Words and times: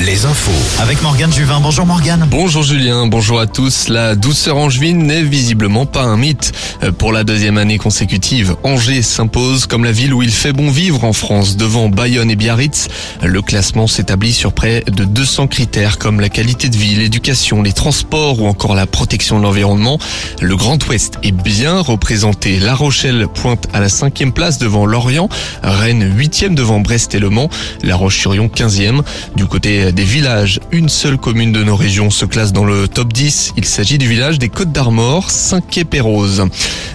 Les 0.00 0.24
infos. 0.24 0.50
Avec 0.80 1.00
Morgane 1.02 1.32
Juvin. 1.32 1.60
Bonjour 1.60 1.86
Morgane. 1.86 2.26
Bonjour 2.28 2.64
Julien, 2.64 3.06
bonjour 3.06 3.38
à 3.38 3.46
tous. 3.46 3.88
La 3.88 4.16
douceur 4.16 4.56
angevine 4.56 5.06
n'est 5.06 5.22
visiblement 5.22 5.86
pas 5.86 6.02
un 6.02 6.16
mythe. 6.16 6.52
Euh, 6.82 6.90
Pour 6.90 7.12
la 7.12 7.22
deuxième 7.22 7.58
année 7.58 7.78
consécutive, 7.78 8.56
Angers 8.64 9.02
s'impose 9.02 9.66
comme 9.66 9.84
la 9.84 9.92
ville 9.92 10.14
où 10.14 10.22
il 10.22 10.32
fait 10.32 10.52
bon 10.52 10.70
vivre 10.70 11.04
en 11.04 11.12
France 11.12 11.56
devant 11.56 11.88
Bayonne 11.88 12.30
et 12.30 12.36
Biarritz. 12.36 12.88
Le 13.22 13.40
classement 13.40 13.86
s'établit 13.86 14.32
sur 14.32 14.52
près 14.52 14.82
de 14.88 15.04
200 15.04 15.46
critères 15.46 15.98
comme 15.98 16.18
la 16.18 16.28
qualité 16.28 16.68
de 16.68 16.76
vie, 16.76 16.96
l'éducation, 16.96 17.62
les 17.62 17.72
transports 17.72 18.40
ou 18.40 18.48
encore 18.48 18.74
la 18.74 18.86
protection 18.86 19.38
de 19.38 19.44
l'environnement. 19.44 19.98
Le 20.40 20.56
Grand 20.56 20.84
Ouest 20.88 21.18
est 21.22 21.30
bien 21.30 21.78
représenté. 21.78 22.58
La 22.58 22.74
Rochelle 22.74 23.28
pointe 23.32 23.68
à 23.72 23.78
la 23.78 23.88
cinquième 23.88 24.32
place 24.32 24.58
devant 24.58 24.86
Lorient, 24.86 25.28
Rennes 25.62 26.12
huitième 26.16 26.56
devant 26.56 26.80
Brest 26.80 27.14
et 27.14 27.20
Le 27.20 27.30
Mans, 27.30 27.48
La 27.84 27.94
Roche-sur-Yon 27.94 28.48
15e. 28.48 29.02
Du 29.36 29.46
côté 29.52 29.92
des 29.92 30.04
villages, 30.04 30.60
une 30.70 30.88
seule 30.88 31.18
commune 31.18 31.52
de 31.52 31.62
nos 31.62 31.76
régions 31.76 32.08
se 32.08 32.24
classe 32.24 32.54
dans 32.54 32.64
le 32.64 32.88
top 32.88 33.12
10. 33.12 33.52
Il 33.58 33.66
s'agit 33.66 33.98
du 33.98 34.08
village 34.08 34.38
des 34.38 34.48
Côtes 34.48 34.72
d'Armor, 34.72 35.30
Saint-Quay-Pérose. 35.30 36.46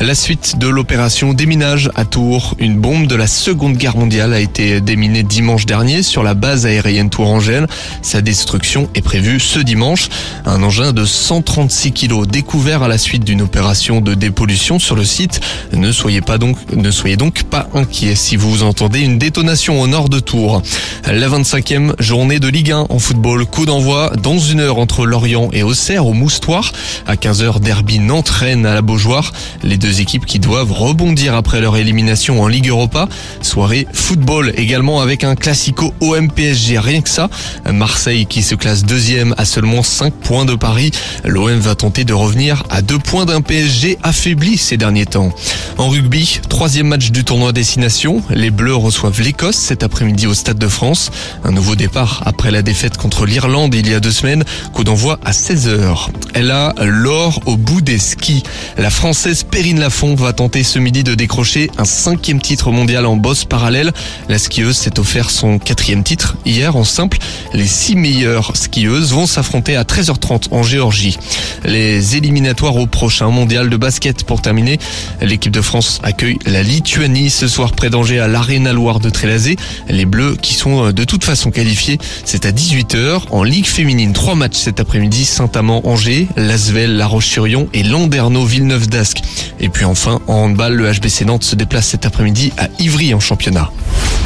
La 0.00 0.14
suite 0.14 0.58
de 0.58 0.68
l'opération 0.68 1.32
déminage 1.32 1.90
à 1.94 2.04
Tours. 2.04 2.54
Une 2.58 2.76
bombe 2.76 3.06
de 3.06 3.14
la 3.14 3.26
Seconde 3.26 3.78
Guerre 3.78 3.96
mondiale 3.96 4.34
a 4.34 4.40
été 4.40 4.82
déminée 4.82 5.22
dimanche 5.22 5.64
dernier 5.64 6.02
sur 6.02 6.22
la 6.22 6.34
base 6.34 6.66
aérienne 6.66 7.08
tourangelle. 7.08 7.66
Sa 8.02 8.20
destruction 8.20 8.90
est 8.94 9.00
prévue 9.00 9.40
ce 9.40 9.58
dimanche. 9.58 10.10
Un 10.44 10.62
engin 10.62 10.92
de 10.92 11.06
136 11.06 11.92
kilos 11.92 12.28
découvert 12.28 12.82
à 12.82 12.88
la 12.88 12.98
suite 12.98 13.24
d'une 13.24 13.40
opération 13.40 14.02
de 14.02 14.12
dépollution 14.12 14.78
sur 14.78 14.94
le 14.94 15.04
site. 15.04 15.40
Ne 15.72 15.90
soyez 15.90 16.20
pas 16.20 16.36
donc, 16.36 16.58
ne 16.76 16.90
soyez 16.90 17.16
donc 17.16 17.44
pas 17.44 17.70
inquiets 17.72 18.14
si 18.14 18.36
vous 18.36 18.62
entendez 18.62 19.00
une 19.00 19.18
détonation 19.18 19.80
au 19.80 19.86
nord 19.86 20.10
de 20.10 20.20
Tours. 20.20 20.60
La 21.06 21.28
25e 21.28 21.94
journée 21.98 22.40
de 22.42 22.48
Ligue 22.48 22.72
1 22.72 22.86
en 22.88 22.98
football. 22.98 23.46
Coup 23.46 23.66
d'envoi 23.66 24.10
dans 24.20 24.36
une 24.36 24.58
heure 24.58 24.78
entre 24.78 25.06
Lorient 25.06 25.50
et 25.52 25.62
Auxerre 25.62 26.06
au 26.06 26.12
Moustoir. 26.12 26.72
À 27.06 27.14
15h, 27.14 27.60
derby 27.60 28.00
Nantes-Rennes 28.00 28.66
à 28.66 28.74
la 28.74 28.82
Beaujoire. 28.82 29.32
Les 29.62 29.76
deux 29.76 30.00
équipes 30.00 30.26
qui 30.26 30.40
doivent 30.40 30.72
rebondir 30.72 31.36
après 31.36 31.60
leur 31.60 31.76
élimination 31.76 32.42
en 32.42 32.48
Ligue 32.48 32.68
Europa. 32.68 33.08
Soirée 33.42 33.86
football 33.92 34.52
également 34.56 35.00
avec 35.00 35.22
un 35.22 35.36
classico 35.36 35.94
OM-PSG. 36.00 36.80
Rien 36.80 37.00
que 37.00 37.08
ça. 37.08 37.30
Marseille 37.70 38.26
qui 38.26 38.42
se 38.42 38.56
classe 38.56 38.82
deuxième 38.84 39.36
à 39.38 39.44
seulement 39.44 39.84
5 39.84 40.12
points 40.12 40.44
de 40.44 40.56
Paris. 40.56 40.90
L'OM 41.24 41.60
va 41.60 41.76
tenter 41.76 42.04
de 42.04 42.12
revenir 42.12 42.64
à 42.70 42.82
deux 42.82 42.98
points 42.98 43.24
d'un 43.24 43.40
PSG 43.40 43.98
affaibli 44.02 44.58
ces 44.58 44.76
derniers 44.76 45.06
temps. 45.06 45.32
En 45.78 45.88
rugby, 45.88 46.40
troisième 46.48 46.88
match 46.88 47.12
du 47.12 47.22
tournoi 47.22 47.52
Destination. 47.52 48.20
Les 48.30 48.50
Bleus 48.50 48.74
reçoivent 48.74 49.20
l'Écosse 49.20 49.56
cet 49.56 49.84
après-midi 49.84 50.26
au 50.26 50.34
Stade 50.34 50.58
de 50.58 50.68
France. 50.68 51.12
Un 51.44 51.52
nouveau 51.52 51.76
départ 51.76 52.22
après 52.32 52.50
la 52.50 52.62
défaite 52.62 52.96
contre 52.96 53.26
l'Irlande 53.26 53.74
il 53.74 53.90
y 53.90 53.92
a 53.92 54.00
deux 54.00 54.10
semaines. 54.10 54.42
Coup 54.72 54.84
d'envoi 54.84 55.18
à 55.22 55.32
16h. 55.32 56.08
Elle 56.32 56.50
a 56.50 56.72
l'or 56.80 57.42
au 57.44 57.58
bout 57.58 57.82
des 57.82 57.98
skis. 57.98 58.42
La 58.78 58.88
Française 58.88 59.42
Perrine 59.44 59.78
Lafont 59.78 60.14
va 60.14 60.32
tenter 60.32 60.62
ce 60.62 60.78
midi 60.78 61.04
de 61.04 61.14
décrocher 61.14 61.70
un 61.76 61.84
cinquième 61.84 62.40
titre 62.40 62.70
mondial 62.70 63.04
en 63.04 63.16
bosse 63.16 63.44
parallèle. 63.44 63.92
La 64.30 64.38
skieuse 64.38 64.78
s'est 64.78 64.98
offert 64.98 65.28
son 65.28 65.58
quatrième 65.58 66.02
titre 66.02 66.36
hier 66.46 66.74
en 66.74 66.84
simple. 66.84 67.18
Les 67.52 67.66
six 67.66 67.96
meilleures 67.96 68.56
skieuses 68.56 69.12
vont 69.12 69.26
s'affronter 69.26 69.76
à 69.76 69.84
13h30 69.84 70.48
en 70.52 70.62
Géorgie. 70.62 71.18
Les 71.64 72.16
éliminatoires 72.16 72.76
au 72.76 72.86
prochain 72.86 73.28
mondial 73.28 73.68
de 73.68 73.76
basket 73.76 74.24
pour 74.24 74.40
terminer. 74.40 74.78
L'équipe 75.20 75.52
de 75.52 75.60
France 75.60 76.00
accueille 76.02 76.38
la 76.46 76.62
Lituanie 76.62 77.28
ce 77.28 77.46
soir 77.46 77.72
près 77.72 77.90
d'Angers 77.90 78.20
à 78.20 78.26
l'Arena 78.26 78.72
Loire 78.72 79.00
de 79.00 79.10
Trélazé. 79.10 79.56
Les 79.90 80.06
Bleus 80.06 80.36
qui 80.40 80.54
sont 80.54 80.92
de 80.92 81.04
toute 81.04 81.24
façon 81.24 81.50
qualifiés, 81.50 81.98
c'est 82.24 82.46
à 82.46 82.52
18h 82.52 83.22
en 83.30 83.42
Ligue 83.42 83.66
féminine. 83.66 84.12
Trois 84.12 84.34
matchs 84.34 84.56
cet 84.56 84.80
après-midi, 84.80 85.24
Saint-Amand-Angers, 85.24 86.28
Lasvel, 86.36 86.96
La 86.96 87.06
Roche-sur-Yon 87.06 87.68
et 87.72 87.82
Landerneau 87.82 88.44
Villeneuve 88.44 88.88
d'Ascq. 88.88 89.22
Et 89.60 89.68
puis 89.68 89.84
enfin, 89.84 90.20
en 90.26 90.34
handball, 90.34 90.74
le 90.74 90.92
HBC 90.92 91.24
Nantes 91.24 91.44
se 91.44 91.56
déplace 91.56 91.88
cet 91.88 92.06
après-midi 92.06 92.52
à 92.58 92.68
Ivry 92.78 93.14
en 93.14 93.20
championnat. 93.20 93.70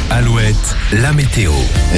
Alouette, 0.09 0.75
la 0.93 1.11
météo. 1.11 1.51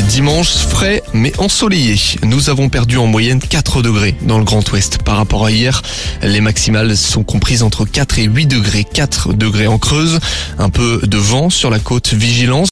Dimanche, 0.10 0.50
frais 0.50 1.04
mais 1.14 1.32
ensoleillé. 1.38 1.96
Nous 2.24 2.50
avons 2.50 2.68
perdu 2.68 2.98
en 2.98 3.06
moyenne 3.06 3.40
4 3.40 3.84
degrés 3.84 4.16
dans 4.24 4.40
le 4.40 4.44
Grand 4.44 4.68
Ouest 4.72 5.04
par 5.04 5.18
rapport 5.18 5.46
à 5.46 5.52
hier. 5.52 5.84
Les 6.24 6.42
maximales 6.42 6.98
sont 6.98 7.24
comprises 7.24 7.62
entre 7.62 7.86
4 7.86 8.20
et 8.20 8.24
8 8.24 8.48
degrés. 8.48 8.84
4 8.84 9.34
degrés 9.34 9.68
en 9.68 9.78
Creuse. 9.78 10.20
Un 10.58 10.70
peu 10.70 11.02
de 11.04 11.18
vent 11.18 11.52
sur 11.52 11.70
la 11.70 11.78
côte 11.78 12.14
vigilance. 12.14 12.68